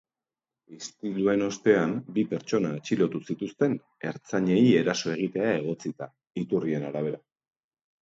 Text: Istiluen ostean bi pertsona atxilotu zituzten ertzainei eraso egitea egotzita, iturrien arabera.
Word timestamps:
Istiluen 0.77 1.43
ostean 1.47 1.93
bi 2.15 2.23
pertsona 2.31 2.73
atxilotu 2.79 3.23
zituzten 3.29 3.77
ertzainei 4.15 4.59
eraso 4.83 5.15
egitea 5.17 5.55
egotzita, 5.63 6.13
iturrien 6.47 6.93
arabera. 6.93 7.27